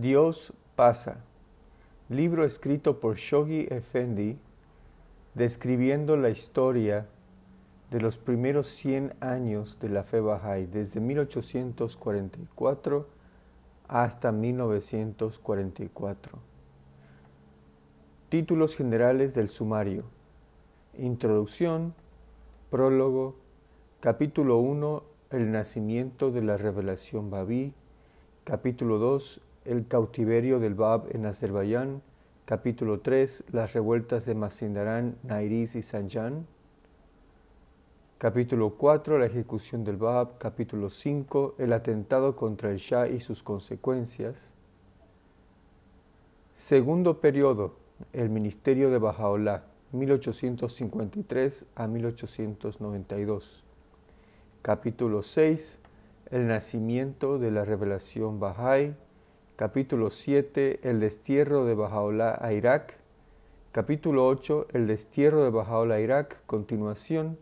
Dios 0.00 0.52
pasa. 0.76 1.24
Libro 2.08 2.44
escrito 2.44 3.00
por 3.00 3.16
Shogi 3.16 3.66
Effendi 3.68 4.38
describiendo 5.34 6.16
la 6.16 6.30
historia 6.30 7.08
de 7.90 8.00
los 8.00 8.16
primeros 8.16 8.68
100 8.68 9.14
años 9.18 9.76
de 9.80 9.88
la 9.88 10.04
fe 10.04 10.20
Bahá'í, 10.20 10.66
desde 10.66 11.00
1844 11.00 13.08
hasta 13.88 14.30
1944. 14.30 16.38
Títulos 18.28 18.76
generales 18.76 19.34
del 19.34 19.48
sumario. 19.48 20.04
Introducción, 20.96 21.92
prólogo, 22.70 23.34
capítulo 23.98 24.58
1, 24.58 25.02
el 25.30 25.50
nacimiento 25.50 26.30
de 26.30 26.42
la 26.42 26.56
revelación 26.56 27.30
Babí, 27.30 27.74
capítulo 28.44 28.98
2, 28.98 29.40
el 29.68 29.86
cautiverio 29.86 30.60
del 30.60 30.74
Bab 30.74 31.14
en 31.14 31.26
Azerbaiyán, 31.26 32.00
capítulo 32.46 33.00
3, 33.00 33.44
las 33.52 33.74
revueltas 33.74 34.24
de 34.24 34.34
Mazindarán, 34.34 35.16
Nairis 35.24 35.74
y 35.74 35.82
Sanjan, 35.82 36.46
capítulo 38.16 38.70
4, 38.78 39.18
la 39.18 39.26
ejecución 39.26 39.84
del 39.84 39.98
Bab, 39.98 40.38
capítulo 40.38 40.88
5, 40.88 41.56
el 41.58 41.74
atentado 41.74 42.34
contra 42.34 42.70
el 42.70 42.78
Shah 42.78 43.08
y 43.08 43.20
sus 43.20 43.42
consecuencias, 43.42 44.52
segundo 46.54 47.20
periodo, 47.20 47.74
el 48.14 48.30
ministerio 48.30 48.90
de 48.90 48.96
Bajaola, 48.96 49.64
1853 49.92 51.66
a 51.74 51.86
1892, 51.86 53.64
capítulo 54.62 55.22
6, 55.22 55.78
el 56.30 56.46
nacimiento 56.46 57.38
de 57.38 57.50
la 57.50 57.66
revelación 57.66 58.40
Bahá'í, 58.40 58.94
Capítulo 59.58 60.10
7, 60.10 60.88
el 60.88 61.00
destierro 61.00 61.64
de 61.64 61.74
Bajaola 61.74 62.38
a 62.40 62.52
Irak. 62.52 62.94
Capítulo 63.72 64.28
8, 64.28 64.68
el 64.72 64.86
destierro 64.86 65.42
de 65.42 65.50
Bajaola 65.50 65.96
a 65.96 66.00
Irak, 66.00 66.36
continuación. 66.46 67.36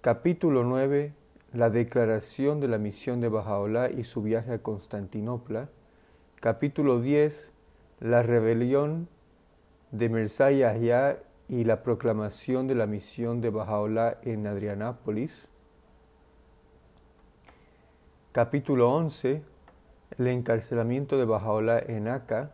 Capítulo 0.00 0.64
9, 0.64 1.12
la 1.52 1.70
declaración 1.70 2.58
de 2.58 2.66
la 2.66 2.78
misión 2.78 3.20
de 3.20 3.28
Bajaola 3.28 3.88
y 3.92 4.02
su 4.02 4.20
viaje 4.20 4.54
a 4.54 4.58
Constantinopla. 4.58 5.68
Capítulo 6.40 7.00
10, 7.00 7.52
la 8.00 8.24
rebelión 8.24 9.06
de 9.92 10.08
Mirza 10.08 10.50
Yahya 10.50 11.18
y 11.48 11.62
la 11.62 11.84
proclamación 11.84 12.66
de 12.66 12.74
la 12.74 12.86
misión 12.86 13.40
de 13.42 13.50
Bajaola 13.50 14.18
en 14.22 14.48
Adrianápolis. 14.48 15.46
Capítulo 18.32 18.90
11, 18.92 19.51
el 20.18 20.26
encarcelamiento 20.26 21.16
de 21.16 21.24
Bajaola 21.24 21.78
en 21.78 22.08
Aca. 22.08 22.52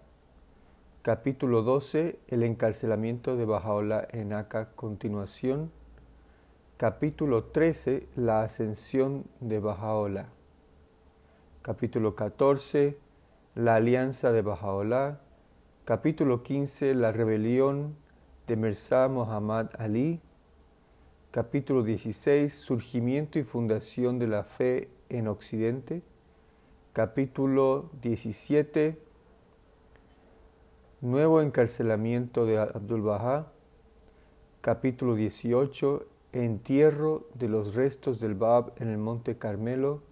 Capítulo 1.02 1.62
12. 1.62 2.18
El 2.28 2.42
encarcelamiento 2.42 3.36
de 3.36 3.44
Bajaola 3.44 4.06
en 4.12 4.32
Aca. 4.32 4.70
Continuación. 4.74 5.70
Capítulo 6.76 7.44
13. 7.44 8.06
La 8.16 8.42
ascensión 8.42 9.24
de 9.40 9.58
Bajaola. 9.58 10.26
Capítulo 11.62 12.14
14. 12.14 12.98
La 13.54 13.76
alianza 13.76 14.32
de 14.32 14.42
Bajaola. 14.42 15.20
Capítulo 15.84 16.42
15. 16.42 16.94
La 16.94 17.12
rebelión 17.12 17.96
de 18.46 18.56
Mirza 18.56 19.08
Muhammad 19.08 19.70
Ali. 19.78 20.20
Capítulo 21.30 21.82
16. 21.82 22.54
Surgimiento 22.54 23.38
y 23.38 23.42
fundación 23.42 24.18
de 24.18 24.28
la 24.28 24.44
fe 24.44 24.88
en 25.08 25.26
Occidente 25.28 26.02
capítulo 26.92 27.90
17, 28.02 28.98
nuevo 31.00 31.40
encarcelamiento 31.40 32.44
de 32.44 32.58
Abdul 32.58 33.02
Baha, 33.02 33.52
capítulo 34.60 35.14
18, 35.14 36.06
entierro 36.32 37.26
de 37.34 37.48
los 37.48 37.74
restos 37.74 38.20
del 38.20 38.34
Bab 38.34 38.72
en 38.78 38.88
el 38.88 38.98
Monte 38.98 39.36
Carmelo, 39.36 40.02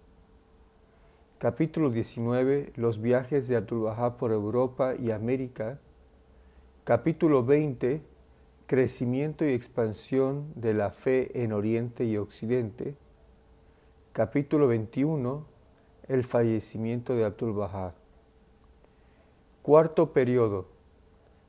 capítulo 1.38 1.90
19, 1.90 2.72
los 2.76 3.00
viajes 3.00 3.48
de 3.48 3.56
Abdul 3.56 3.82
Baha 3.82 4.16
por 4.16 4.30
Europa 4.30 4.94
y 4.94 5.10
América, 5.10 5.80
capítulo 6.84 7.44
20, 7.44 8.02
crecimiento 8.66 9.44
y 9.44 9.52
expansión 9.52 10.52
de 10.54 10.74
la 10.74 10.90
fe 10.90 11.42
en 11.42 11.52
Oriente 11.52 12.04
y 12.04 12.16
Occidente, 12.16 12.94
capítulo 14.12 14.68
21, 14.68 15.55
el 16.08 16.22
fallecimiento 16.22 17.14
de 17.14 17.24
Abdul 17.24 17.52
Baha. 17.52 17.94
Cuarto 19.62 20.12
periodo, 20.12 20.66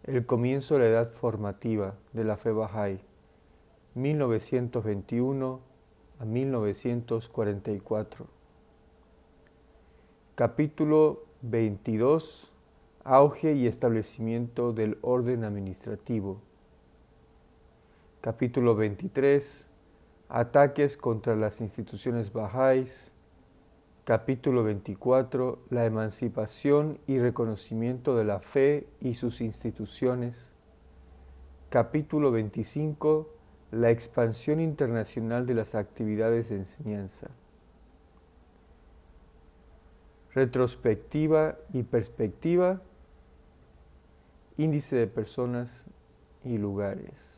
el 0.04 0.26
comienzo 0.26 0.76
de 0.76 0.80
la 0.80 0.88
edad 0.88 1.12
formativa 1.12 1.94
de 2.14 2.24
la 2.24 2.38
fe 2.38 2.52
Bahá'í, 2.52 3.00
1921 3.94 5.60
a 6.20 6.26
1944. 6.26 8.26
Capítulo 10.34 11.24
22, 11.44 12.52
auge 13.04 13.54
y 13.54 13.68
establecimiento 13.68 14.74
del 14.74 14.98
orden 15.02 15.44
administrativo. 15.44 16.42
Capítulo 18.22 18.76
23, 18.76 19.68
ataques 20.30 20.98
contra 20.98 21.36
las 21.36 21.62
instituciones 21.62 22.34
Bahá'ís 22.34 23.12
Capítulo 24.08 24.64
24. 24.64 25.60
La 25.70 25.84
emancipación 25.84 26.98
y 27.08 27.20
reconocimiento 27.20 28.16
de 28.16 28.24
la 28.24 28.40
fe 28.40 28.88
y 29.02 29.16
sus 29.16 29.42
instituciones. 29.42 30.50
Capítulo 31.70 32.32
25. 32.32 33.28
La 33.72 33.92
expansión 33.92 34.62
internacional 34.62 35.46
de 35.46 35.56
las 35.56 35.76
actividades 35.76 36.48
de 36.48 36.56
enseñanza. 36.56 37.28
Retrospectiva 40.34 41.58
y 41.74 41.84
perspectiva. 41.84 42.82
Índice 44.56 44.96
de 44.96 45.08
personas 45.08 45.84
y 46.46 46.58
lugares. 46.58 47.37